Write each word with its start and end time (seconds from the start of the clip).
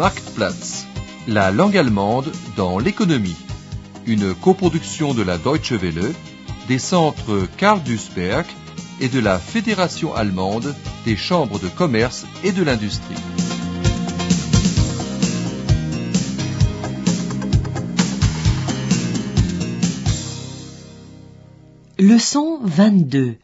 Marktplatz, 0.00 0.86
la 1.28 1.50
langue 1.50 1.76
allemande 1.76 2.32
dans 2.56 2.78
l'économie. 2.78 3.36
Une 4.06 4.34
coproduction 4.34 5.12
de 5.12 5.20
la 5.20 5.36
Deutsche 5.36 5.72
Welle, 5.72 6.14
des 6.68 6.78
centres 6.78 7.46
Karl 7.58 7.82
Duisberg 7.82 8.46
et 9.02 9.10
de 9.10 9.20
la 9.20 9.38
Fédération 9.38 10.14
allemande 10.14 10.74
des 11.04 11.18
chambres 11.18 11.58
de 11.58 11.68
commerce 11.68 12.24
et 12.42 12.52
de 12.52 12.62
l'industrie. 12.62 13.14
Leçon 21.98 22.60
22. 22.64 23.36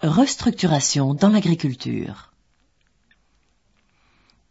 Restructuration 0.00 1.12
dans 1.12 1.28
l'agriculture. 1.28 2.27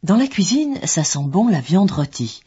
Dans 0.08 0.16
la 0.16 0.28
cuisine, 0.28 0.80
ça 0.86 1.04
sent 1.04 1.26
bon 1.26 1.50
la 1.50 1.60
viande 1.60 1.92
rôtie. 1.92 2.40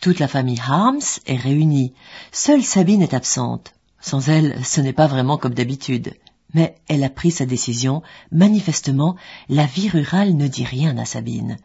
Toute 0.00 0.18
la 0.18 0.28
famille 0.28 0.62
Harms 0.66 1.20
est 1.26 1.36
réunie. 1.36 1.92
Seule 2.32 2.62
Sabine 2.62 3.02
est 3.02 3.12
absente. 3.12 3.74
Sans 4.00 4.30
elle, 4.30 4.58
ce 4.64 4.80
n'est 4.80 4.94
pas 4.94 5.08
vraiment 5.08 5.36
comme 5.36 5.52
d'habitude. 5.52 6.14
Mais 6.54 6.74
elle 6.88 7.04
a 7.04 7.10
pris 7.10 7.30
sa 7.30 7.44
décision. 7.44 8.02
Manifestement, 8.30 9.14
la 9.50 9.66
vie 9.66 9.90
rurale 9.90 10.34
ne 10.34 10.48
dit 10.48 10.64
rien 10.64 10.96
à 10.96 11.04
Sabine. 11.04 11.58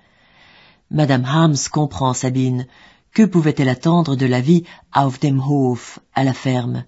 Madame 0.91 1.23
Harms 1.23 1.69
comprend 1.71 2.13
Sabine. 2.13 2.67
Que 3.13 3.23
pouvait-elle 3.23 3.69
attendre 3.69 4.17
de 4.17 4.25
la 4.25 4.41
vie 4.41 4.65
auf 4.93 5.17
dem 5.21 5.39
Hof, 5.39 5.99
à 6.13 6.25
la 6.25 6.33
ferme? 6.33 6.83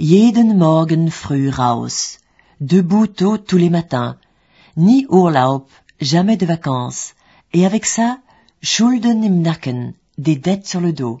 Jeden 0.00 0.58
Morgen 0.58 1.12
früh 1.12 1.48
raus. 1.48 2.18
Debout 2.60 3.06
tôt 3.06 3.38
tous 3.38 3.56
les 3.56 3.70
matins. 3.70 4.16
Ni 4.76 5.06
Urlaub, 5.12 5.66
jamais 6.00 6.36
de 6.36 6.44
vacances. 6.44 7.14
Et 7.56 7.64
avec 7.64 7.86
ça, 7.86 8.18
Schulden 8.62 9.22
im 9.22 9.40
Nacken, 9.40 9.94
des 10.18 10.34
dettes 10.34 10.66
sur 10.66 10.80
le 10.80 10.92
dos. 10.92 11.20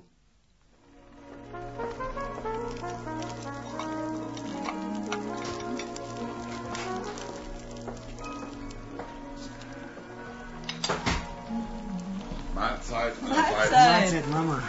Mahlzeit, 12.52 13.12
Mahlzeit. 13.22 13.70
Mahlzeit, 13.70 14.28
Mama. 14.32 14.60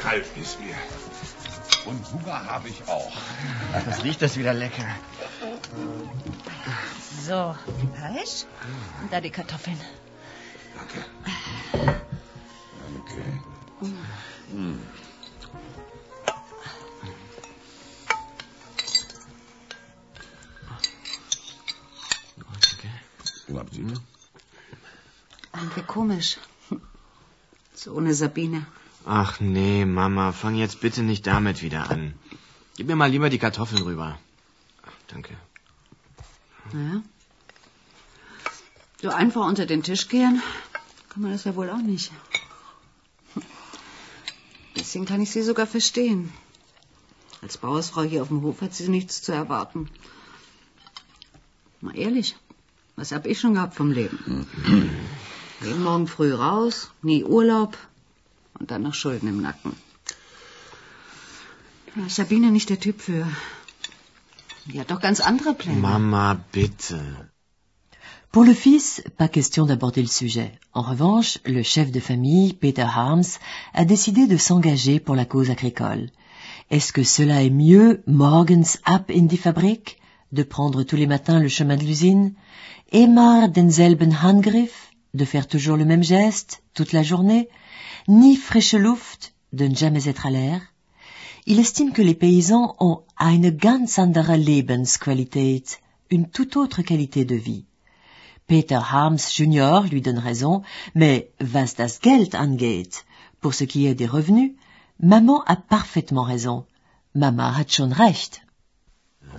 Kalt 0.00 0.24
ist 0.40 0.58
mir. 0.60 0.74
Und 1.84 2.00
Hunger 2.10 2.46
habe 2.46 2.70
ich 2.70 2.88
auch. 2.88 3.12
Was 3.84 4.02
riecht 4.02 4.22
das 4.22 4.38
wieder 4.38 4.54
lecker? 4.54 4.86
So, 7.26 7.54
Fleisch 7.94 8.46
und 9.02 9.12
da 9.12 9.20
die 9.20 9.28
Kartoffeln. 9.28 9.78
Danke. 10.80 11.04
Danke. 12.80 13.22
Hm. 14.50 14.78
Guten 23.46 23.58
Appetit. 23.58 24.00
Irgendwie 25.54 25.82
komisch. 25.82 26.38
So 27.74 27.92
ohne 27.92 28.14
Sabine. 28.14 28.66
Ach 29.04 29.40
nee, 29.40 29.84
Mama, 29.84 30.32
fang 30.32 30.54
jetzt 30.54 30.80
bitte 30.80 31.02
nicht 31.02 31.26
damit 31.26 31.62
wieder 31.62 31.90
an. 31.90 32.14
Gib 32.76 32.86
mir 32.86 32.96
mal 32.96 33.10
lieber 33.10 33.28
die 33.28 33.38
Kartoffeln 33.38 33.82
rüber. 33.82 34.18
Danke. 35.08 35.36
Naja. 36.72 37.02
So 39.02 39.08
einfach 39.08 39.46
unter 39.46 39.64
den 39.66 39.82
Tisch 39.82 40.08
gehen, 40.08 40.42
kann 41.10 41.22
man 41.22 41.32
das 41.32 41.44
ja 41.44 41.54
wohl 41.56 41.68
auch 41.70 41.82
nicht. 41.82 42.10
Deswegen 44.76 45.04
kann 45.04 45.20
ich 45.20 45.30
sie 45.30 45.42
sogar 45.42 45.66
verstehen. 45.66 46.32
Als 47.42 47.58
Bauersfrau 47.58 48.02
hier 48.02 48.22
auf 48.22 48.28
dem 48.28 48.42
Hof 48.42 48.60
hat 48.60 48.74
sie 48.74 48.88
nichts 48.88 49.20
zu 49.22 49.32
erwarten. 49.32 49.88
Mal 51.80 51.96
ehrlich, 51.96 52.36
was 52.96 53.12
hab 53.12 53.26
ich 53.26 53.40
schon 53.40 53.54
gehabt 53.54 53.74
vom 53.74 53.90
Leben? 53.90 54.46
Jeden 55.62 55.82
Morgen 55.82 56.06
früh 56.06 56.32
raus, 56.32 56.90
nie 57.02 57.24
Urlaub 57.24 57.76
und 58.58 58.70
dann 58.70 58.82
noch 58.82 58.94
Schulden 58.94 59.28
im 59.28 59.40
Nacken. 59.40 59.74
Da 61.96 62.06
ist 62.06 62.16
Sabine 62.16 62.50
nicht 62.50 62.70
der 62.70 62.78
Typ 62.78 63.00
für. 63.00 63.26
Die 64.66 64.78
hat 64.78 64.90
doch 64.90 65.00
ganz 65.00 65.20
andere 65.20 65.54
Pläne. 65.54 65.80
Mama, 65.80 66.34
bitte. 66.52 67.30
Pour 68.32 68.44
le 68.44 68.54
fils, 68.54 69.02
pas 69.16 69.26
question 69.26 69.66
d'aborder 69.66 70.02
le 70.02 70.06
sujet. 70.06 70.52
En 70.72 70.82
revanche, 70.82 71.38
le 71.44 71.64
chef 71.64 71.90
de 71.90 71.98
famille, 71.98 72.52
Peter 72.52 72.86
Harms, 72.86 73.40
a 73.74 73.84
décidé 73.84 74.28
de 74.28 74.36
s'engager 74.36 75.00
pour 75.00 75.16
la 75.16 75.24
cause 75.24 75.50
agricole. 75.50 76.10
Est-ce 76.70 76.92
que 76.92 77.02
cela 77.02 77.42
est 77.42 77.50
mieux, 77.50 78.04
morgens 78.06 78.78
ab 78.84 79.10
in 79.10 79.22
die 79.22 79.36
Fabrik, 79.36 79.98
de 80.30 80.44
prendre 80.44 80.84
tous 80.84 80.94
les 80.94 81.08
matins 81.08 81.40
le 81.40 81.48
chemin 81.48 81.76
de 81.76 81.82
l'usine, 81.82 82.34
immer 82.92 83.48
denselben 83.48 84.16
Handgriff, 84.22 84.92
de 85.12 85.24
faire 85.24 85.48
toujours 85.48 85.76
le 85.76 85.84
même 85.84 86.04
geste, 86.04 86.62
toute 86.72 86.92
la 86.92 87.02
journée, 87.02 87.48
ni 88.06 88.36
frische 88.36 88.76
Luft, 88.76 89.34
de 89.52 89.66
ne 89.66 89.74
jamais 89.74 90.06
être 90.06 90.26
à 90.26 90.30
l'air? 90.30 90.60
Il 91.46 91.58
estime 91.58 91.90
que 91.90 92.02
les 92.02 92.14
paysans 92.14 92.76
ont 92.78 93.00
eine 93.18 93.50
ganz 93.50 93.98
andere 93.98 94.36
Lebensqualität, 94.36 95.80
une 96.10 96.28
toute 96.28 96.56
autre 96.56 96.82
qualité 96.82 97.24
de 97.24 97.34
vie. 97.34 97.64
Peter 98.50 98.90
Harms 98.90 99.36
Jr. 99.36 99.86
lui 99.92 100.00
donne 100.00 100.18
raison, 100.18 100.64
mais 100.92 101.28
was 101.38 101.76
das 101.76 102.00
Geld 102.00 102.34
angeht, 102.34 103.04
pour 103.40 103.54
ce 103.54 103.62
qui 103.62 103.86
est 103.86 103.94
des 103.94 104.08
revenus, 104.08 104.50
maman 104.98 105.44
a 105.46 105.54
parfaitement 105.54 106.24
raison. 106.24 106.66
Mama 107.14 107.56
hat 107.56 107.70
schon 107.70 107.92
recht. 107.92 108.40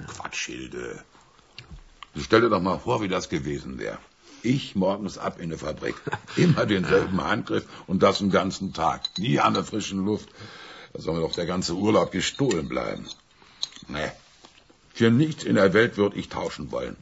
Quatsch, 0.08 0.46
Hilde. 0.46 1.04
Stell 2.16 2.40
dir 2.40 2.50
doch 2.50 2.62
mal 2.62 2.80
vor, 2.80 3.02
wie 3.02 3.10
das 3.10 3.28
gewesen 3.28 3.80
wäre. 3.80 3.98
Ich 4.44 4.78
morgens 4.78 5.18
ab 5.18 5.40
in 5.40 5.50
eine 5.50 5.58
Fabrik. 5.58 5.96
Immer 6.38 6.66
denselben 6.66 7.22
Handgriff 7.22 7.68
und 7.88 8.02
das 8.02 8.20
den 8.20 8.32
ganzen 8.32 8.72
Tag. 8.72 9.02
Nie 9.18 9.40
an 9.40 9.54
der 9.54 9.66
frischen 9.66 10.06
Luft. 10.06 10.30
Da 10.94 11.02
soll 11.02 11.16
mir 11.16 11.22
doch 11.28 11.36
der 11.36 11.46
ganze 11.46 11.74
Urlaub 11.76 12.14
gestohlen 12.14 12.70
bleiben. 12.70 13.06
Nee. 13.90 14.12
Für 14.94 15.12
nichts 15.12 15.44
in 15.44 15.56
der 15.56 15.74
Welt 15.74 15.98
würde 15.98 16.18
ich 16.18 16.30
tauschen 16.30 16.72
wollen. 16.72 16.96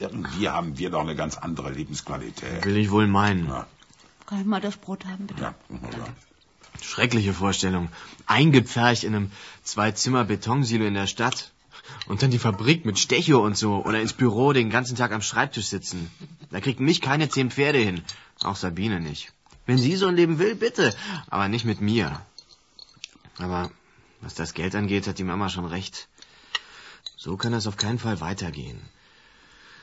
Irgendwie 0.00 0.48
haben 0.48 0.78
wir 0.78 0.90
doch 0.90 1.02
eine 1.02 1.14
ganz 1.14 1.36
andere 1.36 1.70
Lebensqualität. 1.70 2.64
Will 2.64 2.78
ich 2.78 2.90
wohl 2.90 3.06
meinen. 3.06 3.46
Ja, 3.48 3.66
Kann 4.26 4.40
ich 4.40 4.46
mal 4.46 4.60
das 4.60 4.76
Brot 4.78 5.04
haben, 5.04 5.26
bitte? 5.26 5.42
ja, 5.42 5.54
ja. 5.70 6.06
Schreckliche 6.82 7.34
Vorstellung. 7.34 7.90
Eingepfercht 8.26 9.04
in 9.04 9.14
einem 9.14 9.30
Zwei-Zimmer-Betonsilo 9.62 10.86
in 10.86 10.94
der 10.94 11.06
Stadt. 11.06 11.52
Und 12.06 12.22
dann 12.22 12.30
die 12.30 12.38
Fabrik 12.38 12.86
mit 12.86 12.98
Stecho 12.98 13.44
und 13.44 13.58
so. 13.58 13.84
Oder 13.84 14.00
ins 14.00 14.14
Büro 14.14 14.54
den 14.54 14.70
ganzen 14.70 14.96
Tag 14.96 15.12
am 15.12 15.20
Schreibtisch 15.20 15.66
sitzen. 15.66 16.10
Da 16.50 16.60
kriegt 16.60 16.80
mich 16.80 17.02
keine 17.02 17.28
zehn 17.28 17.50
Pferde 17.50 17.78
hin. 17.78 18.02
Auch 18.42 18.56
Sabine 18.56 19.00
nicht. 19.00 19.32
Wenn 19.66 19.76
sie 19.76 19.96
so 19.96 20.06
ein 20.06 20.16
Leben 20.16 20.38
will, 20.38 20.54
bitte. 20.54 20.94
Aber 21.28 21.48
nicht 21.48 21.66
mit 21.66 21.82
mir. 21.82 22.22
Aber 23.38 23.70
was 24.22 24.34
das 24.34 24.54
Geld 24.54 24.74
angeht, 24.74 25.06
hat 25.06 25.18
die 25.18 25.24
Mama 25.24 25.50
schon 25.50 25.66
recht. 25.66 26.08
So 27.16 27.36
kann 27.36 27.52
es 27.52 27.66
auf 27.66 27.76
keinen 27.76 27.98
Fall 27.98 28.20
weitergehen. 28.22 28.80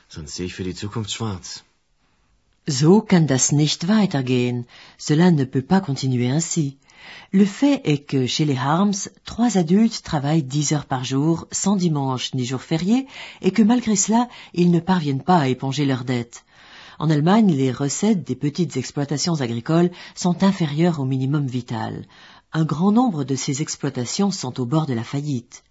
Sonst 0.08 0.34
sehe 0.34 0.46
ich 0.46 0.54
für 0.54 0.64
die 0.64 0.74
Zukunft 0.74 1.10
schwarz. 1.12 1.64
So 2.66 3.00
kann 3.00 3.26
das 3.26 3.52
nicht 3.52 3.88
weitergehen. 3.88 4.66
Cela 4.98 5.30
ne 5.30 5.46
peut 5.46 5.66
pas 5.66 5.80
continuer 5.80 6.30
ainsi. 6.30 6.76
Le 7.30 7.46
fait 7.46 7.80
est 7.84 8.04
que 8.04 8.26
chez 8.26 8.44
les 8.44 8.56
Harms, 8.56 9.10
trois 9.24 9.56
adultes 9.56 10.02
travaillent 10.02 10.42
dix 10.42 10.72
heures 10.72 10.86
par 10.86 11.04
jour, 11.04 11.46
sans 11.50 11.76
dimanche 11.76 12.34
ni 12.34 12.44
jour 12.44 12.60
férié, 12.60 13.06
et 13.42 13.50
que 13.50 13.62
malgré 13.62 13.96
cela, 13.96 14.28
ils 14.54 14.70
ne 14.70 14.80
parviennent 14.80 15.22
pas 15.22 15.38
à 15.38 15.48
éponger 15.48 15.86
leurs 15.86 16.04
dettes. 16.04 16.44
En 16.98 17.10
Allemagne, 17.10 17.52
les 17.52 17.70
recettes 17.70 18.24
des 18.24 18.34
petites 18.34 18.76
exploitations 18.76 19.40
agricoles 19.40 19.90
sont 20.14 20.42
inférieures 20.42 21.00
au 21.00 21.04
minimum 21.04 21.46
vital. 21.46 22.06
Un 22.52 22.64
grand 22.64 22.92
nombre 22.92 23.24
de 23.24 23.36
ces 23.36 23.62
exploitations 23.62 24.30
sont 24.30 24.58
au 24.60 24.64
bord 24.64 24.86
de 24.86 24.94
la 24.94 25.04
faillite. 25.04 25.64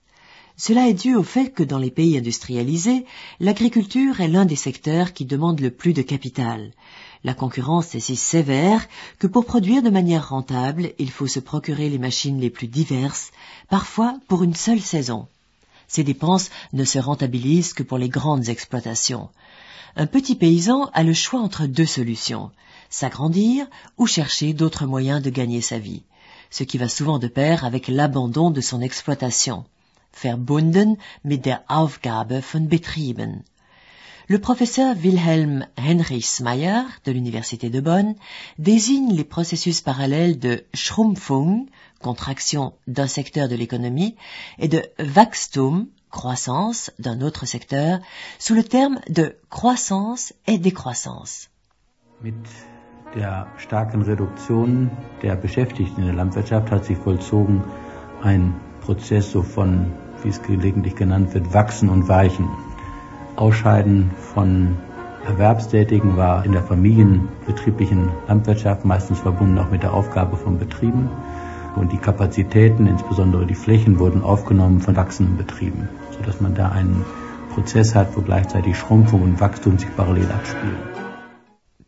Cela 0.60 0.88
est 0.88 0.96
dû 0.96 1.14
au 1.14 1.22
fait 1.22 1.52
que 1.52 1.62
dans 1.62 1.78
les 1.78 1.92
pays 1.92 2.18
industrialisés, 2.18 3.06
l'agriculture 3.40 4.22
est 4.22 4.28
l'un 4.28 4.46
des 4.46 4.56
secteurs 4.56 5.14
qui 5.14 5.24
demande 5.24 5.60
le 5.60 5.70
plus 5.70 5.94
de 5.94 6.02
capital. 6.02 6.72
La 7.24 7.36
concurrence 7.36 7.94
est 7.94 8.00
si 8.00 8.16
sévère 8.16 8.88
que 9.20 9.28
pour 9.28 9.46
produire 9.46 9.84
de 9.84 9.92
manière 9.92 10.30
rentable, 10.30 10.94
il 10.98 11.12
faut 11.12 11.28
se 11.28 11.40
procurer 11.40 11.90
les 11.90 12.00
machines 12.00 12.40
les 12.40 12.50
plus 12.50 12.68
diverses, 12.68 13.32
parfois 13.70 14.18
pour 14.28 14.44
une 14.44 14.56
seule 14.56 14.82
saison. 14.82 15.28
Ces 15.88 16.04
dépenses 16.04 16.50
ne 16.74 16.86
se 16.86 16.98
rentabilisent 16.98 17.74
que 17.74 17.84
pour 17.84 18.00
les 18.00 18.10
grandes 18.10 18.50
exploitations. 18.50 19.30
Un 19.96 20.08
petit 20.08 20.36
paysan 20.36 20.90
a 20.94 21.04
le 21.04 21.14
choix 21.14 21.40
entre 21.40 21.68
deux 21.68 21.86
solutions, 21.86 22.50
s'agrandir 22.90 23.68
ou 24.00 24.08
chercher 24.08 24.54
d'autres 24.54 24.88
moyens 24.88 25.22
de 25.22 25.30
gagner 25.30 25.62
sa 25.62 25.78
vie, 25.78 26.02
ce 26.50 26.64
qui 26.64 26.80
va 26.80 26.90
souvent 26.90 27.20
de 27.20 27.28
pair 27.28 27.64
avec 27.64 27.88
l'abandon 27.88 28.50
de 28.50 28.62
son 28.62 28.82
exploitation. 28.82 29.64
Verbunden 30.22 30.98
mit 31.24 31.46
der 31.46 31.60
Aufgabe 31.68 32.42
von 32.42 32.70
Betrieben. 32.70 33.44
le 34.30 34.40
professeur 34.40 35.04
Wilhelm 35.04 35.66
Heinrich 35.78 36.42
Meyer 36.42 36.84
de 37.06 37.12
l'université 37.14 37.70
de 37.70 37.80
Bonn 37.80 38.16
désigne 38.58 39.14
les 39.14 39.24
processus 39.24 39.80
parallèles 39.82 40.38
de 40.38 40.66
Schrumpfung, 40.74 41.68
contraction 42.02 42.74
d'un 42.88 43.08
secteur 43.08 43.48
de 43.48 43.56
l'économie, 43.56 44.16
et 44.60 44.68
de 44.68 44.84
Wachstum, 45.16 45.88
croissance 46.12 46.92
d'un 47.00 47.22
autre 47.22 47.46
secteur, 47.46 48.00
sous 48.38 48.54
le 48.54 48.64
terme 48.64 49.00
de 49.08 49.38
croissance 49.50 50.34
et 50.46 50.58
décroissance. 50.58 51.50
Mit 52.22 52.36
der 53.16 53.48
starken 53.58 54.02
Reduktion 54.02 54.90
der 55.22 55.38
Beschäftigten 55.38 56.02
in 56.02 56.08
der 56.08 56.16
Landwirtschaft 56.16 56.72
hat 56.72 56.84
sich 56.84 56.98
vollzogen 56.98 57.64
ein 58.22 58.56
Prozess 58.82 59.38
von, 59.56 59.94
wie 60.24 60.30
es 60.30 60.42
gelegentlich 60.42 60.96
genannt 60.96 61.34
wird, 61.34 61.54
Wachsen 61.54 61.90
und 61.90 62.08
Weichen. 62.08 62.48
Ausscheiden 63.36 64.12
von 64.34 64.78
Erwerbstätigen 65.26 66.16
war 66.16 66.46
in 66.46 66.54
der 66.54 66.64
familienbetrieblichen 66.64 68.10
Landwirtschaft 68.28 68.86
meistens 68.86 69.20
verbunden 69.20 69.60
auch 69.60 69.70
mit 69.70 69.84
der 69.84 69.94
Aufgabe 69.94 70.38
von 70.38 70.58
Betrieben. 70.58 71.10
Und 71.76 71.92
die 71.92 71.98
Kapazitäten, 71.98 72.88
insbesondere 72.88 73.46
die 73.46 73.56
Flächen, 73.56 74.00
wurden 74.00 74.24
aufgenommen 74.24 74.80
von 74.80 74.96
wachsenden 74.96 75.38
Betrieben, 75.38 75.90
sodass 76.18 76.42
man 76.42 76.56
da 76.56 76.70
einen 76.70 77.06
Prozess 77.54 77.94
hat, 77.94 78.16
wo 78.16 78.22
gleichzeitig 78.22 78.78
Schrumpfung 78.78 79.22
und 79.22 79.40
Wachstum 79.40 79.78
sich 79.78 79.96
parallel 79.96 80.32
abspielen. 80.32 80.97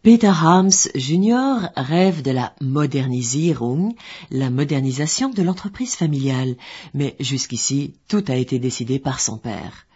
Peter 0.01 0.31
Harms 0.31 0.88
Jr. 0.96 1.72
rêve 1.75 2.22
de 2.22 2.31
la 2.31 2.54
modernisierung, 2.62 3.94
la 4.31 4.50
modernisation 4.50 5.28
de 5.28 5.44
l'entreprise 5.44 5.96
familiale, 5.96 6.56
mais 6.94 7.18
jusqu'ici, 7.19 7.96
tout 8.07 8.24
a 8.30 8.36
été 8.36 8.60
décidé 8.60 8.98
par 8.98 9.19
son 9.19 9.38
père. 9.38 9.88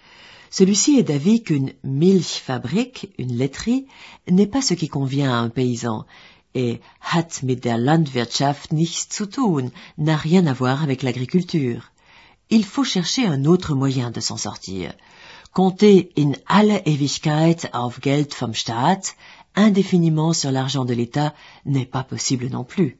Celui-ci 0.49 0.99
est 0.99 1.03
d'avis 1.03 1.41
qu'une 1.41 1.71
Milchfabrik, 1.85 3.13
une 3.17 3.37
laiterie, 3.37 3.87
n'est 4.29 4.45
pas 4.45 4.61
ce 4.61 4.73
qui 4.73 4.89
convient 4.89 5.31
à 5.31 5.37
un 5.37 5.47
paysan, 5.47 6.05
et 6.53 6.81
hat 7.01 7.41
mit 7.41 7.55
der 7.55 7.77
Landwirtschaft 7.77 8.73
nichts 8.73 9.13
zu 9.13 9.25
tun, 9.25 9.71
n'a 9.97 10.17
rien 10.17 10.45
à 10.47 10.53
voir 10.53 10.83
avec 10.83 11.01
l'agriculture. 11.01 11.93
Il 12.49 12.65
faut 12.65 12.83
chercher 12.83 13.25
un 13.25 13.45
autre 13.45 13.73
moyen 13.73 14.11
de 14.11 14.19
s'en 14.19 14.37
sortir. 14.37 14.93
Compter 15.53 16.11
in 16.17 16.33
alle 16.47 16.81
Ewigkeit 16.85 17.69
auf 17.73 18.01
Geld 18.01 18.33
vom 18.33 18.53
Staat, 18.53 19.15
indéfiniment 19.55 20.33
sur 20.33 20.51
l'argent 20.51 20.85
de 20.85 20.93
l'État, 20.93 21.33
n'est 21.65 21.85
pas 21.85 22.03
possible 22.03 22.47
non 22.49 22.63
plus. 22.63 22.97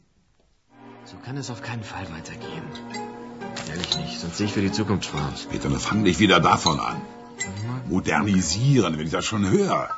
So 1.05 1.17
kann 1.25 1.37
es 1.37 1.49
auf 1.49 1.61
keinen 1.61 1.83
Fall 1.83 2.07
weitergehen. 2.11 2.63
Ehrlich 3.69 3.97
nicht, 3.97 4.19
sonst 4.19 4.37
sehe 4.37 4.47
ich 4.47 4.53
für 4.53 4.61
die 4.61 4.71
Zukunft 4.71 5.05
schwarz. 5.09 5.47
Peter, 5.51 5.69
dann 5.69 5.79
fang 5.79 6.01
nicht 6.03 6.19
wieder 6.19 6.39
davon 6.39 6.79
an. 6.79 7.01
Modernisieren, 7.89 8.97
wenn 8.97 9.05
ich 9.05 9.11
das 9.11 9.25
schon 9.25 9.49
höre. 9.49 9.89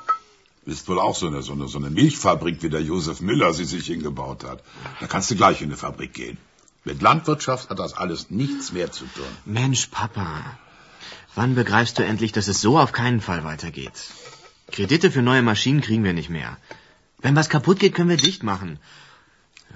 Ist 0.66 0.88
wohl 0.90 1.00
auch 1.00 1.16
so 1.16 1.28
eine, 1.28 1.44
so, 1.44 1.54
eine, 1.54 1.68
so 1.68 1.78
eine 1.78 1.92
Milchfabrik, 1.92 2.64
wie 2.64 2.70
der 2.70 2.82
Josef 2.82 3.22
Müller 3.22 3.54
sie 3.54 3.66
sich 3.66 3.86
hingebaut 3.86 4.44
hat. 4.44 4.64
Da 5.00 5.08
kannst 5.08 5.30
du 5.30 5.36
gleich 5.36 5.62
in 5.62 5.68
eine 5.70 5.78
Fabrik 5.78 6.14
gehen. 6.14 6.38
Mit 6.84 7.02
Landwirtschaft 7.02 7.70
hat 7.70 7.80
das 7.80 7.94
alles 7.94 8.30
nichts 8.32 8.72
mehr 8.72 8.92
zu 8.92 9.06
tun. 9.06 9.32
Mensch, 9.46 9.88
Papa. 9.88 10.28
Wann 11.36 11.54
begreifst 11.54 12.00
du 12.00 12.06
endlich, 12.06 12.32
dass 12.32 12.48
es 12.48 12.62
so 12.62 12.80
auf 12.80 12.92
keinen 12.94 13.22
Fall 13.22 13.44
weitergeht? 13.44 14.06
Kredite 14.72 15.12
für 15.12 15.22
neue 15.22 15.42
Maschinen 15.42 15.82
kriegen 15.82 16.04
wir 16.04 16.14
nicht 16.14 16.30
mehr. 16.30 16.58
Wenn 17.20 17.36
was 17.36 17.50
kaputt 17.50 17.80
geht, 17.80 17.96
können 17.96 18.10
wir 18.10 18.18
dicht 18.18 18.44
machen. 18.44 18.80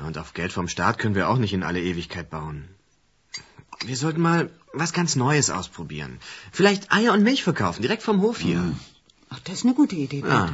Und 0.05 0.17
auf 0.17 0.33
Geld 0.33 0.51
vom 0.51 0.67
Staat 0.67 0.97
können 0.97 1.15
wir 1.15 1.29
auch 1.29 1.37
nicht 1.37 1.53
in 1.53 1.63
alle 1.63 1.81
Ewigkeit 1.81 2.29
bauen. 2.29 2.67
Wir 3.85 3.95
sollten 3.95 4.21
mal 4.21 4.49
was 4.73 4.93
ganz 4.93 5.15
Neues 5.15 5.49
ausprobieren. 5.49 6.19
Vielleicht 6.51 6.91
Eier 6.91 7.13
und 7.13 7.23
Milch 7.23 7.43
verkaufen, 7.43 7.81
direkt 7.81 8.03
vom 8.03 8.21
Hof 8.21 8.39
hier. 8.39 8.61
Ach, 9.29 9.39
das 9.39 9.55
ist 9.55 9.65
eine 9.65 9.73
gute 9.73 9.95
Idee, 9.95 10.21
Peter. 10.21 10.29
Ja. 10.29 10.53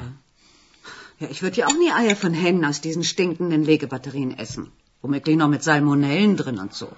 Ja, 1.20 1.30
ich 1.30 1.42
würde 1.42 1.58
ja 1.58 1.68
auch 1.68 1.78
nie 1.78 1.92
Eier 1.92 2.16
von 2.16 2.34
Hennen 2.34 2.66
aus 2.66 2.82
diesen 2.82 3.04
stinkenden 3.04 3.64
Legebatterien 3.64 4.38
essen. 4.38 4.72
Womöglich 5.02 5.38
noch 5.38 5.48
mit 5.48 5.64
Salmonellen 5.64 6.36
drin 6.36 6.60
und 6.60 6.74
so. 6.74 6.92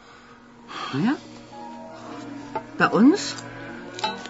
Naja. 0.93 1.15
Bei 2.77 2.87
uns 2.87 3.35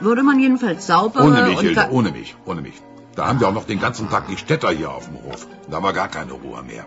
würde 0.01 0.23
man 0.23 0.39
jedenfalls 0.39 0.87
sauber 0.87 1.23
Ohne 1.23 1.43
mich, 1.43 1.57
und 1.57 1.63
Hilde, 1.63 1.89
ohne 1.91 2.11
mich, 2.11 2.35
ohne 2.45 2.61
mich. 2.61 2.73
Da 3.17 3.27
haben 3.27 3.39
wir 3.39 3.47
auch 3.47 3.53
noch 3.53 3.65
den 3.65 3.79
ganzen 3.79 4.11
Tag 4.11 4.27
die 4.27 4.37
Städter 4.37 4.69
hier 4.69 4.91
auf 4.91 5.07
dem 5.07 5.15
Hof. 5.23 5.47
Da 5.71 5.81
war 5.81 5.91
gar 5.91 6.07
keine 6.07 6.33
Ruhe 6.33 6.61
mehr. 6.61 6.85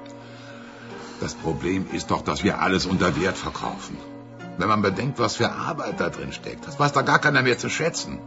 Das 1.20 1.34
Problem 1.34 1.86
ist 1.92 2.12
doch, 2.12 2.22
dass 2.22 2.44
wir 2.44 2.60
alles 2.60 2.86
unter 2.86 3.20
Wert 3.20 3.36
verkaufen. 3.36 3.98
Wenn 4.56 4.68
man 4.68 4.80
bedenkt, 4.80 5.18
was 5.18 5.34
für 5.36 5.50
Arbeit 5.50 5.98
da 5.98 6.08
drin 6.08 6.32
steckt, 6.32 6.68
das 6.68 6.78
weiß 6.78 6.92
da 6.92 7.02
gar 7.02 7.18
keiner 7.18 7.42
mehr 7.42 7.58
zu 7.58 7.68
schätzen. 7.68 8.20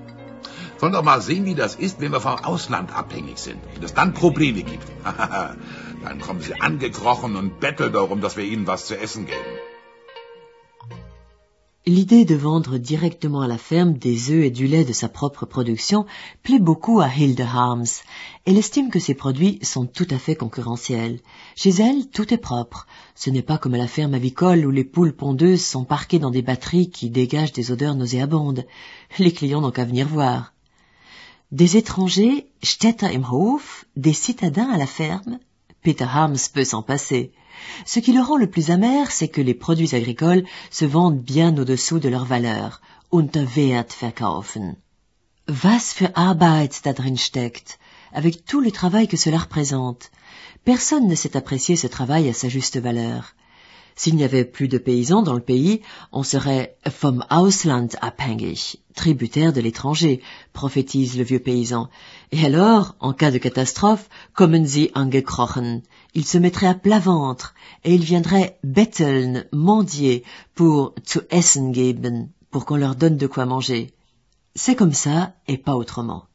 Sollen 0.79 0.91
doch 0.91 1.03
mal 1.03 1.21
sehen, 1.21 1.45
wie 1.45 1.55
das 1.55 1.75
ist, 1.75 2.01
wenn 2.01 2.11
wir 2.11 2.19
vom 2.19 2.43
Ausland 2.43 2.93
abhängig 2.93 3.37
sind. 3.37 3.61
Wenn 3.73 3.83
es 3.83 3.93
dann 3.93 4.13
Probleme 4.13 4.63
gibt. 4.63 4.85
dann 6.03 6.19
kommen 6.19 6.41
sie 6.41 6.59
angekrochen 6.59 7.37
und 7.37 7.61
betteln 7.61 7.93
darum, 7.93 8.19
dass 8.19 8.35
wir 8.35 8.43
ihnen 8.43 8.67
was 8.67 8.85
zu 8.85 8.99
essen 8.99 9.27
geben. 9.27 9.59
L'idée 11.85 12.23
de 12.23 12.35
vendre 12.35 12.77
directement 12.77 13.41
à 13.41 13.47
la 13.49 13.57
ferme 13.57 13.95
des 13.95 14.31
œufs 14.31 14.45
et 14.45 14.51
du 14.51 14.67
lait 14.67 14.85
de 14.85 14.93
sa 14.93 15.09
propre 15.09 15.45
production 15.45 16.05
plaît 16.41 16.59
beaucoup 16.59 17.01
à 17.01 17.09
Hilde 17.13 17.41
Harms. 17.41 18.03
Elle 18.45 18.57
estime 18.57 18.89
que 18.89 19.01
ses 19.01 19.13
produits 19.13 19.59
sont 19.63 19.85
tout 19.85 20.07
à 20.09 20.17
fait 20.17 20.37
concurrentiels. 20.37 21.19
Chez 21.57 21.71
elle, 21.71 22.07
tout 22.07 22.33
est 22.33 22.37
propre. 22.37 22.87
Ce 23.15 23.29
n'est 23.29 23.41
pas 23.41 23.57
comme 23.57 23.73
à 23.73 23.77
la 23.77 23.89
ferme 23.89 24.13
avicole 24.13 24.65
où 24.65 24.71
les 24.71 24.85
poules 24.85 25.11
pondeuses 25.11 25.65
sont 25.65 25.83
parquées 25.83 26.19
dans 26.19 26.31
des 26.31 26.41
batteries 26.41 26.89
qui 26.89 27.09
dégagent 27.09 27.51
des 27.51 27.73
odeurs 27.73 27.95
nauséabondes. 27.95 28.63
Les 29.19 29.33
clients 29.33 29.59
n'ont 29.59 29.71
qu'à 29.71 29.83
venir 29.83 30.07
voir. 30.07 30.53
Des 31.51 31.75
étrangers, 31.75 32.47
Städter 32.63 33.07
im 33.07 33.25
Hof, 33.29 33.83
des 33.97 34.13
citadins 34.13 34.69
à 34.69 34.77
la 34.77 34.87
ferme, 34.87 35.37
Peter 35.83 36.05
Harms 36.05 36.49
peut 36.53 36.63
s'en 36.63 36.81
passer. 36.81 37.33
Ce 37.85 37.99
qui 37.99 38.13
le 38.13 38.21
rend 38.21 38.37
le 38.37 38.49
plus 38.49 38.71
amer, 38.71 39.11
c'est 39.11 39.27
que 39.27 39.41
les 39.41 39.53
produits 39.53 39.93
agricoles 39.95 40.45
se 40.71 40.85
vendent 40.85 41.21
bien 41.21 41.57
au-dessous 41.57 41.99
de 41.99 42.09
leur 42.09 42.25
valeur, 42.25 42.81
unter 43.11 43.45
Wert 43.55 43.89
verkaufen. 44.01 44.75
Was 45.63 45.93
für 45.93 46.11
Arbeit 46.15 46.81
da 46.85 46.93
drin 46.93 47.17
steckt, 47.17 47.77
avec 48.13 48.45
tout 48.45 48.61
le 48.61 48.71
travail 48.71 49.07
que 49.07 49.17
cela 49.17 49.39
représente. 49.39 50.09
Personne 50.63 51.07
ne 51.07 51.15
sait 51.15 51.35
apprécier 51.35 51.75
ce 51.75 51.87
travail 51.87 52.29
à 52.29 52.33
sa 52.33 52.47
juste 52.47 52.77
valeur. 52.79 53.35
S'il 53.95 54.15
n'y 54.15 54.23
avait 54.23 54.45
plus 54.45 54.67
de 54.67 54.77
paysans 54.77 55.21
dans 55.21 55.33
le 55.33 55.39
pays, 55.39 55.81
on 56.11 56.23
serait 56.23 56.77
vom 57.01 57.23
Ausland 57.29 57.89
abhängig, 58.01 58.77
tributaire 58.95 59.53
de 59.53 59.61
l'étranger, 59.61 60.21
prophétise 60.51 61.17
le 61.17 61.23
vieux 61.23 61.39
paysan. 61.39 61.89
Et 62.31 62.43
alors, 62.45 62.95
en 62.99 63.13
cas 63.13 63.31
de 63.31 63.37
catastrophe, 63.37 64.09
kommen 64.33 64.65
sie 64.65 64.91
angekrochen. 64.95 65.81
Il 66.15 66.25
se 66.25 66.37
mettrait 66.37 66.67
à 66.67 66.73
plat 66.73 66.99
ventre 66.99 67.53
et 67.83 67.93
il 67.93 68.03
viendrait 68.03 68.57
betteln, 68.63 69.45
mendier, 69.51 70.23
pour 70.55 70.93
zu 71.05 71.19
essen 71.29 71.73
geben, 71.73 72.29
pour 72.51 72.65
qu'on 72.65 72.77
leur 72.77 72.95
donne 72.95 73.17
de 73.17 73.27
quoi 73.27 73.45
manger. 73.45 73.93
C'est 74.55 74.75
comme 74.75 74.93
ça 74.93 75.33
et 75.47 75.57
pas 75.57 75.75
autrement. 75.75 76.25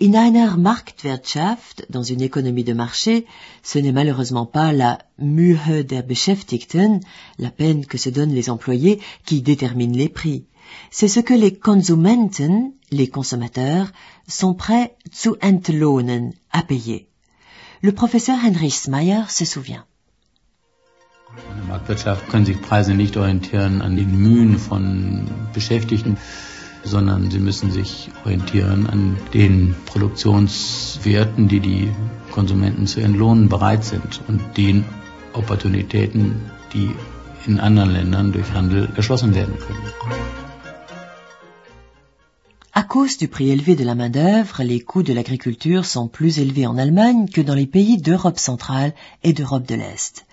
In 0.00 0.14
einer 0.14 0.56
Marktwirtschaft, 0.56 1.86
dans 1.90 2.04
une 2.04 2.20
économie 2.20 2.62
de 2.62 2.72
marché, 2.72 3.26
ce 3.64 3.80
n'est 3.80 3.90
malheureusement 3.90 4.46
pas 4.46 4.72
la 4.72 5.00
Mühe 5.18 5.82
der 5.82 6.02
Beschäftigten, 6.02 7.00
la 7.36 7.50
peine 7.50 7.84
que 7.84 7.98
se 7.98 8.08
donnent 8.08 8.32
les 8.32 8.48
employés, 8.48 9.00
qui 9.26 9.42
détermine 9.42 9.96
les 9.96 10.08
prix. 10.08 10.46
C'est 10.92 11.08
ce 11.08 11.18
que 11.18 11.34
les 11.34 11.52
Konsumenten, 11.52 12.74
les 12.92 13.08
consommateurs, 13.08 13.90
sont 14.28 14.54
prêts 14.54 14.94
zu 15.12 15.30
entlohnen, 15.42 16.32
à 16.52 16.62
payer. 16.62 17.08
Le 17.82 17.90
professeur 17.90 18.38
Heinrich 18.44 18.86
Meyer 18.86 19.24
se 19.28 19.44
souvient. 19.44 19.84
Marktwirtschaft 21.66 22.28
können 22.28 22.46
sich 22.46 22.60
Preise 22.60 22.94
nicht 22.94 23.16
orientieren 23.16 23.82
an 23.82 23.96
den 23.96 24.16
Mühen 24.16 24.58
von 24.58 25.28
Beschäftigten, 25.52 26.18
sondern 26.88 27.30
sie 27.30 27.38
müssen 27.38 27.70
sich 27.70 28.10
orientieren 28.24 28.86
an 28.88 29.16
den 29.34 29.74
Produktionswerten, 29.86 31.48
die 31.48 31.60
die 31.60 31.88
Konsumenten 32.32 32.86
zu 32.86 33.00
entlohnen 33.00 33.48
bereit 33.48 33.84
sind 33.84 34.20
und 34.28 34.40
den 34.56 34.84
Opportunitäten, 35.34 36.40
die 36.72 36.90
in 37.46 37.60
anderen 37.60 37.92
Ländern 37.92 38.32
durch 38.32 38.52
Handel 38.52 38.88
erschlossen 38.96 39.34
werden 39.34 39.54
können. 39.58 39.88
À 42.72 42.84
cause 42.84 43.18
du 43.18 43.26
prix 43.26 43.50
élevé 43.50 43.74
de 43.74 43.82
la 43.82 43.96
main-d'œuvre, 43.96 44.62
les 44.62 44.80
coûts 44.80 45.02
de 45.02 45.12
l'agriculture 45.12 45.84
sont 45.84 46.06
plus 46.06 46.38
élevés 46.38 46.68
en 46.68 46.78
Allemagne 46.78 47.28
que 47.28 47.40
dans 47.40 47.56
les 47.56 47.66
pays 47.66 47.98
d'Europe 47.98 48.38
centrale 48.38 48.94
et 49.24 49.32
d'Europe 49.32 49.66
de 49.66 49.74
l'Est. 49.74 50.24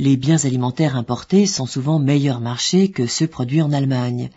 Les 0.00 0.16
biens 0.16 0.44
alimentaires 0.44 0.94
importés 0.94 1.44
sont 1.44 1.66
souvent 1.66 1.98
meilleurs 1.98 2.38
marchés 2.38 2.88
que 2.88 3.08
ceux 3.08 3.26
produits 3.26 3.62
en 3.62 3.72
Allemagne. 3.72 4.30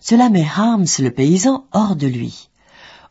Cela 0.00 0.30
met 0.30 0.44
Harms, 0.44 0.98
le 0.98 1.12
paysan, 1.12 1.64
hors 1.70 1.94
de 1.94 2.08
lui. 2.08 2.48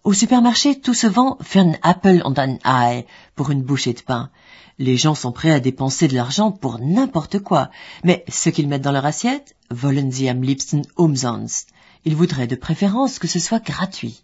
Au 0.03 0.11
supermarché, 0.11 0.77
tout 0.77 0.93
se 0.93 1.07
vend 1.07 1.37
für 1.41 1.63
Apfel 1.83 2.21
und 2.25 2.37
ein 2.37 2.59
Ei, 2.65 3.05
pour 3.37 3.49
une 3.49 3.63
bouchée 3.63 3.93
de 3.93 4.01
pain. 4.01 4.29
Les 4.77 4.97
gens 4.97 5.15
sont 5.15 5.31
prêts 5.31 5.51
à 5.51 5.61
dépenser 5.61 6.09
de 6.09 6.15
l'argent 6.15 6.51
pour 6.51 6.79
n'importe 6.79 7.39
quoi, 7.39 7.69
mais 8.03 8.25
ce 8.27 8.49
qu'ils 8.49 8.67
mettent 8.67 8.81
dans 8.81 8.91
leur 8.91 9.05
assiette, 9.05 9.55
wollen 9.71 10.11
sie 10.11 10.27
am 10.27 10.43
liebsten 10.43 10.81
umsonst. 10.97 11.69
Ils 12.03 12.17
voudraient 12.17 12.45
de 12.45 12.57
préférence 12.57 13.19
que 13.19 13.29
ce 13.29 13.39
soit 13.39 13.63
gratuit. 13.63 14.21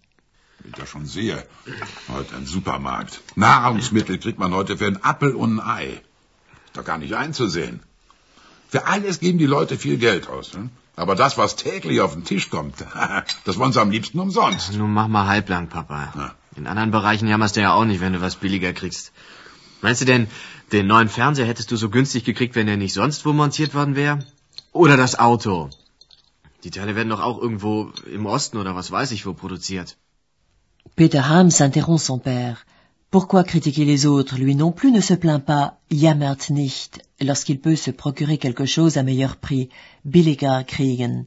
Ist 6.72 6.78
doch 6.78 6.86
gar 6.86 6.98
nicht 6.98 7.16
einzusehen. 7.16 7.82
Für 8.70 8.88
alles 8.88 9.20
geben 9.20 9.38
die 9.38 9.46
Leute 9.46 9.78
viel 9.78 9.98
Geld 9.98 10.30
aus. 10.30 10.54
Ne? 10.54 10.70
Aber 10.96 11.16
das, 11.16 11.38
was 11.38 11.58
täglich 11.58 12.00
auf 12.00 12.14
den 12.14 12.24
Tisch 12.24 12.50
kommt, 12.50 12.76
das 13.44 13.58
wollen 13.58 13.74
sie 13.74 13.82
am 13.82 13.92
liebsten 13.92 14.18
umsonst. 14.20 14.72
Nun 14.74 14.94
mach 14.94 15.10
mal 15.10 15.28
halblang, 15.28 15.68
Papa. 15.68 16.14
Ja. 16.16 16.36
In 16.56 16.68
anderen 16.68 16.92
Bereichen 16.92 17.28
jammerst 17.28 17.58
du 17.58 17.62
ja 17.62 17.74
auch 17.74 17.84
nicht, 17.84 18.00
wenn 18.00 18.14
du 18.14 18.22
was 18.22 18.38
billiger 18.38 18.72
kriegst. 18.72 19.12
Meinst 19.82 20.00
du 20.00 20.06
denn, 20.06 20.28
den 20.72 20.88
neuen 20.88 21.10
Fernseher 21.10 21.46
hättest 21.46 21.72
du 21.72 21.76
so 21.76 21.90
günstig 21.90 22.24
gekriegt, 22.24 22.56
wenn 22.56 22.68
der 22.68 22.78
nicht 22.78 22.94
sonst 22.94 23.26
wo 23.26 23.34
montiert 23.34 23.74
worden 23.74 23.98
wäre? 23.98 24.20
Oder 24.72 24.96
das 24.96 25.20
Auto? 25.20 25.70
Die 26.64 26.72
Teile 26.72 26.96
werden 26.96 27.10
doch 27.10 27.20
auch 27.20 27.42
irgendwo 27.42 27.92
im 28.10 28.26
Osten 28.26 28.56
oder 28.56 28.78
was 28.78 28.92
weiß 28.92 29.12
ich 29.12 29.26
wo 29.26 29.34
produziert. 29.34 29.98
Peter 30.96 31.28
Ham 31.28 31.50
s'interrompt 31.50 32.06
son 32.06 32.22
père. 32.22 32.56
Pourquoi 33.12 33.44
critiquer 33.44 33.84
les 33.84 34.06
autres? 34.06 34.38
Lui 34.38 34.56
non 34.56 34.72
plus 34.72 34.90
ne 34.90 35.02
se 35.02 35.14
plaint 35.14 35.44
pas, 35.44 35.80
jammert 35.92 36.50
nicht, 36.50 37.02
lorsqu'il 37.20 37.60
peut 37.60 37.76
se 37.76 37.92
procurer 37.92 38.38
quelque 38.38 38.66
chose 38.66 38.96
à 38.96 39.04
meilleur 39.04 39.36
prix, 39.36 39.68
billiger 40.06 40.62
kriegen. 40.66 41.26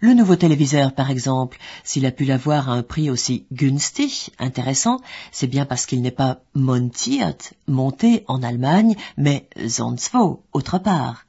Le 0.00 0.14
nouveau 0.14 0.34
téléviseur, 0.34 0.92
par 0.92 1.12
exemple, 1.12 1.58
s'il 1.84 2.06
a 2.06 2.10
pu 2.10 2.24
l'avoir 2.24 2.68
à 2.68 2.72
un 2.72 2.82
prix 2.82 3.08
aussi 3.08 3.46
günstig, 3.52 4.30
intéressant, 4.40 4.98
c'est 5.30 5.46
bien 5.46 5.64
parce 5.64 5.86
qu'il 5.86 6.02
n'est 6.02 6.10
pas 6.10 6.40
montiert, 6.54 7.36
monté 7.68 8.24
en 8.26 8.42
Allemagne, 8.42 8.96
mais 9.16 9.48
sonstwo, 9.68 10.42
autre 10.52 10.78
part. 10.78 11.24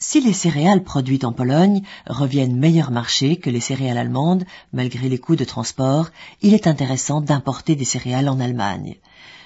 Si 0.00 0.20
les 0.20 0.32
céréales 0.32 0.84
produites 0.84 1.24
en 1.24 1.32
Pologne 1.32 1.82
reviennent 2.06 2.56
meilleur 2.56 2.92
marché 2.92 3.36
que 3.36 3.50
les 3.50 3.58
céréales 3.58 3.98
allemandes, 3.98 4.44
malgré 4.72 5.08
les 5.08 5.18
coûts 5.18 5.34
de 5.34 5.44
transport, 5.44 6.10
il 6.40 6.54
est 6.54 6.68
intéressant 6.68 7.20
d'importer 7.20 7.74
des 7.74 7.84
céréales 7.84 8.28
en 8.28 8.38
Allemagne. 8.38 8.94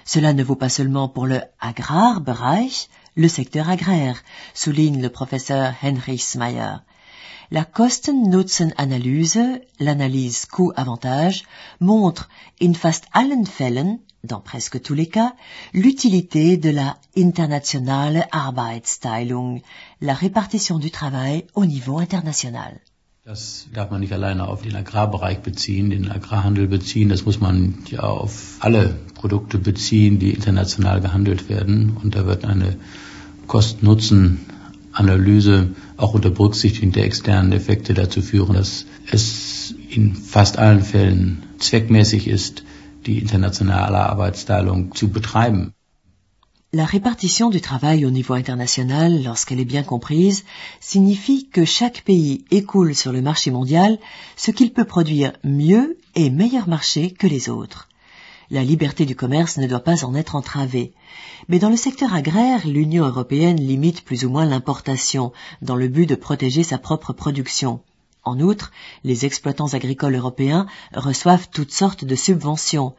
Cela 0.04 0.34
ne 0.34 0.44
vaut 0.44 0.56
pas 0.56 0.68
seulement 0.68 1.08
pour 1.08 1.26
le 1.26 1.40
Agrarbereich, 1.58 2.90
le 3.14 3.28
secteur 3.28 3.70
agraire, 3.70 4.22
souligne 4.52 5.00
le 5.00 5.08
professeur 5.08 5.72
Heinrich 5.82 6.22
Smeyer. 6.22 6.76
La 7.50 7.64
Kosten-Nutzen-Analyse, 7.64 9.60
l'analyse 9.80 10.44
coût-avantage, 10.44 11.44
montre 11.80 12.28
in 12.60 12.74
fast 12.74 13.06
allen 13.14 13.46
Fällen, 13.46 14.00
dans 14.24 14.40
presque 14.40 14.80
tous 14.80 14.94
les 14.94 15.08
cas, 15.08 15.34
l'utilité 15.74 16.56
de 16.56 16.70
la 16.70 16.96
internationale 17.16 18.28
Arbeitsteilung, 18.30 19.60
la 20.00 20.14
répartition 20.14 20.78
du 20.78 20.90
travail 20.90 21.44
au 21.54 21.66
niveau 21.66 21.98
international. 21.98 22.80
Das 23.24 23.68
darf 23.72 23.92
man 23.92 24.00
nicht 24.00 24.12
alleine 24.12 24.48
auf 24.48 24.62
den 24.62 24.74
Agrarbereich 24.74 25.42
beziehen, 25.42 25.90
den 25.90 26.10
Agrarhandel 26.10 26.66
beziehen. 26.66 27.08
Das 27.08 27.24
muss 27.24 27.38
man 27.40 27.78
ja 27.88 28.00
auf 28.00 28.56
alle 28.58 28.96
Produkte 29.14 29.58
beziehen, 29.58 30.18
die 30.18 30.30
international 30.30 31.00
gehandelt 31.00 31.48
werden. 31.48 31.96
Und 32.02 32.16
da 32.16 32.26
wird 32.26 32.44
eine 32.44 32.74
Kosten-Nutzen-Analyse 33.46 35.68
auch 35.96 36.14
unter 36.14 36.30
Berücksichtigung 36.30 36.90
der 36.90 37.04
externen 37.04 37.52
Effekte 37.52 37.94
dazu 37.94 38.22
führen, 38.22 38.54
dass 38.54 38.86
es 39.08 39.72
in 39.88 40.16
fast 40.16 40.58
allen 40.58 40.82
Fällen 40.82 41.44
zweckmäßig 41.58 42.26
ist, 42.26 42.64
La 46.74 46.84
répartition 46.86 47.50
du 47.50 47.60
travail 47.60 48.06
au 48.06 48.10
niveau 48.10 48.34
international, 48.34 49.22
lorsqu'elle 49.22 49.60
est 49.60 49.64
bien 49.64 49.82
comprise, 49.82 50.44
signifie 50.80 51.48
que 51.48 51.64
chaque 51.64 52.02
pays 52.02 52.44
écoule 52.50 52.94
sur 52.94 53.12
le 53.12 53.20
marché 53.20 53.50
mondial 53.50 53.98
ce 54.36 54.50
qu'il 54.50 54.72
peut 54.72 54.84
produire 54.84 55.32
mieux 55.44 55.98
et 56.14 56.30
meilleur 56.30 56.68
marché 56.68 57.10
que 57.10 57.26
les 57.26 57.48
autres. 57.48 57.88
La 58.50 58.64
liberté 58.64 59.04
du 59.04 59.16
commerce 59.16 59.58
ne 59.58 59.66
doit 59.66 59.80
pas 59.80 60.04
en 60.04 60.14
être 60.14 60.34
entravée. 60.34 60.92
Mais 61.48 61.58
dans 61.58 61.70
le 61.70 61.76
secteur 61.76 62.14
agraire, 62.14 62.66
l'Union 62.66 63.06
européenne 63.06 63.60
limite 63.60 64.04
plus 64.04 64.24
ou 64.24 64.30
moins 64.30 64.44
l'importation 64.44 65.32
dans 65.60 65.76
le 65.76 65.88
but 65.88 66.06
de 66.06 66.14
protéger 66.14 66.62
sa 66.62 66.78
propre 66.78 67.12
production. 67.12 67.80
En 68.24 68.38
outre, 68.38 68.70
les 69.02 69.26
exploitants 69.26 69.74
agricoles 69.74 70.14
européens 70.14 70.66
reçoivent 70.94 71.48
toutes 71.50 71.72
sortes 71.72 72.04
de 72.04 72.14
subventions. 72.14 72.94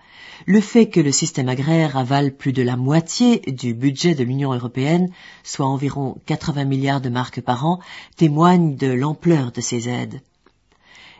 Le 0.45 0.59
fait 0.59 0.89
que 0.89 0.99
le 0.99 1.13
système 1.13 1.47
agraire 1.47 1.95
avale 1.95 2.35
plus 2.35 2.51
de 2.51 2.61
la 2.61 2.75
moitié 2.75 3.39
du 3.39 3.73
budget 3.73 4.15
de 4.15 4.23
l'Union 4.23 4.53
européenne, 4.53 5.11
soit 5.43 5.65
environ 5.65 6.17
80 6.25 6.65
milliards 6.65 6.99
de 6.99 7.07
marques 7.07 7.39
par 7.39 7.65
an, 7.65 7.79
témoigne 8.17 8.75
de 8.75 8.87
l'ampleur 8.87 9.53
de 9.53 9.61
ces 9.61 9.87
aides. 9.87 10.21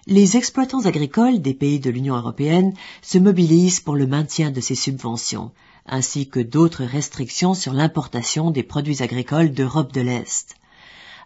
Les 0.05 0.36
exploitants 0.36 0.86
agricoles 0.86 1.41
des 1.41 1.53
pays 1.53 1.79
de 1.79 1.89
l'Union 1.89 2.17
européenne 2.17 2.74
se 3.01 3.17
mobilisent 3.17 3.79
pour 3.79 3.95
le 3.95 4.05
maintien 4.05 4.51
de 4.51 4.60
ces 4.60 4.75
subventions, 4.75 5.51
ainsi 5.86 6.27
que 6.27 6.41
d'autres 6.41 6.83
restrictions 6.83 7.53
sur 7.53 7.72
l'importation 7.72 8.51
des 8.51 8.63
produits 8.63 9.01
agricoles 9.01 9.53
d'Europe 9.53 9.93
de 9.93 10.01
l'Est. 10.01 10.57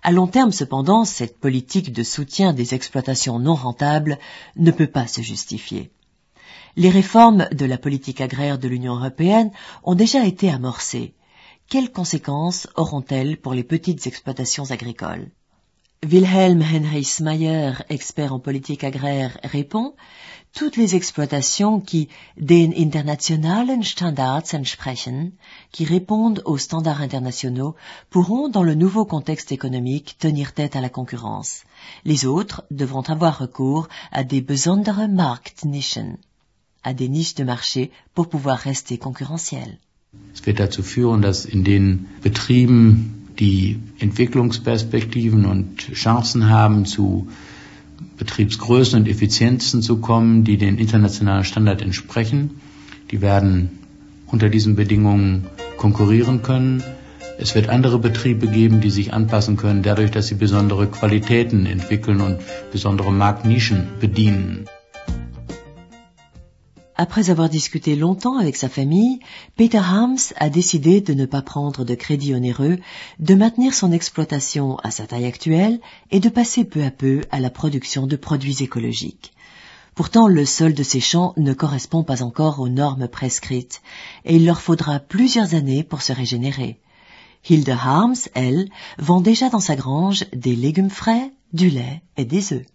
À 0.03 0.11
long 0.11 0.27
terme, 0.27 0.51
cependant, 0.51 1.05
cette 1.05 1.39
politique 1.39 1.91
de 1.91 2.03
soutien 2.03 2.53
des 2.53 2.73
exploitations 2.73 3.39
non 3.39 3.55
rentables 3.55 4.19
ne 4.55 4.71
peut 4.71 4.87
pas 4.87 5.07
se 5.07 5.21
justifier. 5.21 5.91
Les 6.75 6.89
réformes 6.89 7.47
de 7.51 7.65
la 7.65 7.77
politique 7.77 8.21
agraire 8.21 8.59
de 8.59 8.67
l'Union 8.67 8.95
européenne 8.95 9.51
ont 9.83 9.95
déjà 9.95 10.25
été 10.25 10.49
amorcées. 10.51 11.15
Quelles 11.69 11.91
conséquences 11.91 12.67
auront-elles 12.75 13.37
pour 13.37 13.53
les 13.53 13.63
petites 13.63 14.05
exploitations 14.07 14.69
agricoles? 14.71 15.31
Wilhelm 16.05 16.61
Heinrich 16.61 17.19
Mayer, 17.21 17.73
expert 17.89 18.31
en 18.31 18.39
politique 18.39 18.83
agraire, 18.83 19.39
répond 19.43 19.95
Toutes 20.53 20.77
les 20.77 20.93
exploitations 20.93 21.81
qui 21.81 22.07
den 22.37 22.71
internationalen 22.75 23.81
Standards 23.83 24.53
entsprechen, 24.53 25.31
qui 25.71 25.85
répondent 25.85 26.43
aux 26.45 26.59
standards 26.59 27.01
internationaux, 27.01 27.75
pourront, 28.11 28.47
dans 28.47 28.61
le 28.61 28.75
nouveau 28.75 29.05
contexte 29.05 29.51
économique, 29.51 30.17
tenir 30.19 30.53
tête 30.53 30.75
à 30.75 30.81
la 30.81 30.89
concurrence. 30.89 31.63
Les 32.05 32.27
autres 32.27 32.63
devront 32.69 33.01
avoir 33.01 33.39
recours 33.39 33.87
à 34.11 34.23
des 34.23 34.41
besondere 34.41 35.07
Marktnischen, 35.07 36.17
à 36.83 36.93
des 36.93 37.09
niches 37.09 37.35
de 37.35 37.43
marché 37.43 37.91
pour 38.13 38.29
pouvoir 38.29 38.59
rester 38.59 38.99
concurrentiels. 38.99 39.79
Es 40.33 40.45
wird 40.45 40.59
dazu 40.59 40.83
führen, 40.83 41.21
dass 41.21 41.45
in 41.45 41.63
den 41.63 42.07
Betrieben 42.21 43.16
die 43.39 43.79
Entwicklungsperspektiven 43.99 45.45
und 45.45 45.77
Chancen 45.93 46.49
haben, 46.49 46.85
zu 46.85 47.27
Betriebsgrößen 48.17 48.99
und 48.99 49.07
Effizienzen 49.07 49.81
zu 49.81 49.97
kommen, 49.97 50.43
die 50.43 50.57
den 50.57 50.77
internationalen 50.77 51.43
Standard 51.43 51.81
entsprechen. 51.81 52.61
Die 53.11 53.21
werden 53.21 53.79
unter 54.25 54.49
diesen 54.49 54.75
Bedingungen 54.75 55.47
konkurrieren 55.77 56.41
können. 56.41 56.83
Es 57.39 57.53
wird 57.53 57.69
andere 57.69 57.99
Betriebe 57.99 58.47
geben, 58.47 58.81
die 58.81 58.89
sich 58.89 59.13
anpassen 59.13 59.57
können, 59.57 59.83
dadurch, 59.83 60.09
dass 60.09 60.27
sie 60.27 60.35
besondere 60.35 60.87
Qualitäten 60.87 61.67
entwickeln 61.67 62.21
und 62.21 62.39
besondere 62.71 63.11
Marktnischen 63.11 63.87
bedienen. 63.99 64.65
Après 66.99 67.29
avoir 67.29 67.47
discuté 67.47 67.95
longtemps 67.95 68.39
avec 68.39 68.55
sa 68.55 68.69
famille, 68.69 69.19
Peter 69.55 69.77
Harms 69.77 70.33
a 70.37 70.49
décidé 70.49 70.99
de 70.99 71.13
ne 71.13 71.27
pas 71.27 71.43
prendre 71.43 71.85
de 71.85 71.93
crédit 71.93 72.33
onéreux, 72.33 72.79
de 73.19 73.35
maintenir 73.35 73.75
son 73.75 73.91
exploitation 73.91 74.77
à 74.77 74.89
sa 74.89 75.05
taille 75.05 75.25
actuelle 75.25 75.79
et 76.09 76.19
de 76.19 76.29
passer 76.29 76.63
peu 76.63 76.83
à 76.83 76.89
peu 76.89 77.21
à 77.29 77.39
la 77.39 77.51
production 77.51 78.07
de 78.07 78.15
produits 78.15 78.63
écologiques. 78.63 79.33
Pourtant, 79.93 80.27
le 80.27 80.43
sol 80.43 80.73
de 80.73 80.81
ces 80.81 80.99
champs 80.99 81.33
ne 81.37 81.53
correspond 81.53 82.03
pas 82.03 82.23
encore 82.23 82.59
aux 82.59 82.69
normes 82.69 83.07
prescrites, 83.07 83.83
et 84.25 84.37
il 84.37 84.45
leur 84.47 84.59
faudra 84.59 84.99
plusieurs 84.99 85.53
années 85.53 85.83
pour 85.83 86.01
se 86.01 86.13
régénérer. 86.13 86.79
Hilde 87.47 87.69
Harms, 87.69 88.27
elle, 88.33 88.69
vend 88.97 89.21
déjà 89.21 89.49
dans 89.49 89.59
sa 89.59 89.75
grange 89.75 90.25
des 90.33 90.55
légumes 90.55 90.89
frais, 90.89 91.31
du 91.53 91.69
lait 91.69 92.01
et 92.17 92.25
des 92.25 92.53
œufs. 92.53 92.65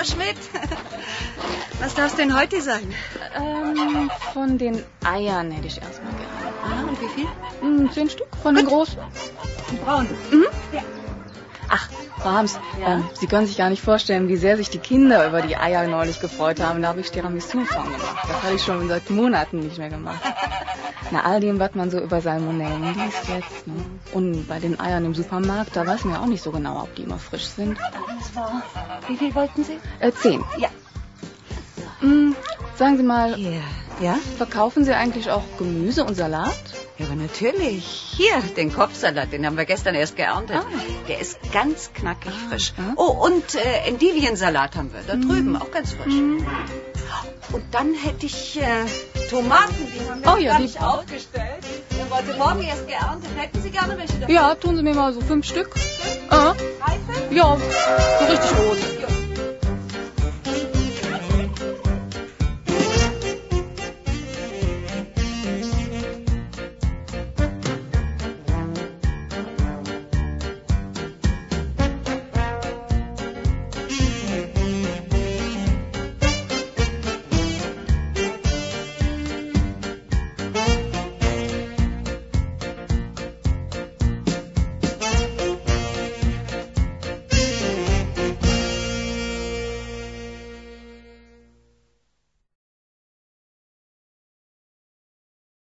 Frau 0.00 0.14
Schmidt. 0.14 0.36
Was 1.80 1.94
darf 1.94 2.06
es 2.06 2.16
denn 2.16 2.34
heute 2.34 2.62
sein? 2.62 2.94
Ähm, 3.36 4.10
von 4.32 4.56
den 4.56 4.82
Eiern 5.04 5.50
hätte 5.50 5.66
ich 5.66 5.80
erstmal 5.80 6.12
gerne. 6.12 6.54
Ah, 6.64 6.88
und 6.88 7.00
wie 7.02 7.08
viel? 7.08 7.26
Hm, 7.60 7.92
zehn 7.92 8.08
Stück 8.08 8.28
von 8.42 8.54
den 8.54 8.64
großen. 8.64 8.98
Braun. 9.84 10.08
Ach, 11.68 11.88
Frau 12.18 12.30
Harms, 12.30 12.58
ähm, 12.82 13.04
Sie 13.12 13.26
können 13.26 13.46
sich 13.46 13.58
gar 13.58 13.68
nicht 13.68 13.82
vorstellen, 13.82 14.28
wie 14.28 14.36
sehr 14.36 14.56
sich 14.56 14.70
die 14.70 14.78
Kinder 14.78 15.26
über 15.26 15.42
die 15.42 15.58
Eier 15.58 15.86
neulich 15.86 16.20
gefreut 16.20 16.60
haben. 16.60 16.80
Da 16.80 16.88
habe 16.88 17.00
ich 17.00 17.10
Tiramisu 17.10 17.64
von 17.66 17.84
gemacht. 17.84 18.26
Das 18.26 18.42
habe 18.42 18.54
ich 18.54 18.62
schon 18.62 18.88
seit 18.88 19.10
Monaten 19.10 19.60
nicht 19.60 19.76
mehr 19.76 19.90
gemacht. 19.90 20.20
Na, 21.10 21.24
all 21.24 21.40
dem, 21.40 21.58
was 21.58 21.74
man 21.74 21.90
so 21.90 22.00
über 22.00 22.22
Salmonellen 22.22 22.94
liest 22.94 23.28
jetzt. 23.28 23.66
Ne? 23.66 23.74
Und 24.12 24.48
bei 24.48 24.60
den 24.60 24.80
Eiern 24.80 25.04
im 25.04 25.14
Supermarkt, 25.14 25.76
da 25.76 25.86
weiß 25.86 26.04
man 26.04 26.14
ja 26.14 26.20
auch 26.22 26.26
nicht 26.26 26.42
so 26.42 26.52
genau, 26.52 26.84
ob 26.84 26.94
die 26.94 27.02
immer 27.02 27.18
frisch 27.18 27.46
sind. 27.46 27.76
Das 28.20 28.36
war. 28.36 28.62
Wie 29.08 29.16
viel 29.16 29.34
wollten 29.34 29.64
Sie? 29.64 29.78
Äh, 29.98 30.12
zehn. 30.12 30.44
Ja. 30.58 30.68
Hm, 32.00 32.36
sagen 32.76 32.96
Sie 32.96 33.02
mal, 33.02 33.34
Hier. 33.34 33.60
Ja? 34.00 34.18
verkaufen 34.38 34.84
Sie 34.84 34.94
eigentlich 34.94 35.30
auch 35.30 35.42
Gemüse 35.58 36.04
und 36.04 36.14
Salat? 36.14 36.54
Ja, 36.98 37.06
aber 37.06 37.14
natürlich. 37.16 37.84
Hier, 37.84 38.40
den 38.56 38.72
Kopfsalat, 38.72 39.32
den 39.32 39.44
haben 39.46 39.56
wir 39.56 39.64
gestern 39.66 39.94
erst 39.94 40.16
geerntet. 40.16 40.56
Ah. 40.56 40.64
Der 41.08 41.18
ist 41.20 41.38
ganz 41.52 41.92
knackig 41.94 42.32
frisch. 42.48 42.72
ah. 42.78 42.92
Oh, 42.96 43.26
und 43.26 43.54
äh, 43.54 43.88
Endiviensalat 43.88 44.76
haben 44.76 44.92
wir 44.92 45.00
da 45.06 45.16
drüben, 45.16 45.56
auch 45.56 45.70
ganz 45.70 45.92
frisch. 45.92 46.14
Und 47.52 47.64
dann 47.72 47.94
hätte 47.94 48.26
ich 48.26 48.60
äh, 48.60 48.66
Tomaten, 49.28 49.74
die 49.94 50.08
haben 50.08 50.22
wir 50.22 50.32
Oh 50.32 50.36
ja, 50.36 50.50
gar 50.50 50.58
die- 50.58 50.64
nicht 50.64 50.80
aufgestellt. 50.82 51.64
Heute 52.10 52.34
Morgen 52.38 52.62
erst 52.62 52.86
geerntet. 52.88 53.30
Hätten 53.36 53.62
Sie 53.62 53.70
gerne 53.70 53.96
welche 53.96 54.14
davon? 54.14 54.34
Ja, 54.34 54.54
tun 54.54 54.76
Sie 54.76 54.82
mir 54.82 54.94
mal 54.94 55.12
so 55.12 55.20
fünf 55.20 55.46
Stück. 55.46 55.70
Ah, 56.28 56.54
Drei, 56.54 56.98
fünf? 57.06 57.32
ja, 57.32 57.56
so 58.18 58.24
richtig 58.24 58.50
groß. 58.50 58.78